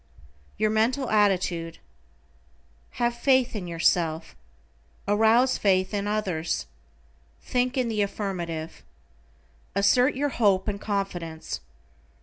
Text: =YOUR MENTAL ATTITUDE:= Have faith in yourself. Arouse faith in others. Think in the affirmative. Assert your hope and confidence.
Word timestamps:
=YOUR 0.57 0.71
MENTAL 0.71 1.11
ATTITUDE:= 1.11 1.77
Have 2.93 3.13
faith 3.13 3.55
in 3.55 3.67
yourself. 3.67 4.35
Arouse 5.07 5.59
faith 5.59 5.93
in 5.93 6.07
others. 6.07 6.65
Think 7.43 7.77
in 7.77 7.87
the 7.87 8.01
affirmative. 8.01 8.81
Assert 9.75 10.15
your 10.15 10.29
hope 10.29 10.67
and 10.67 10.81
confidence. 10.81 11.59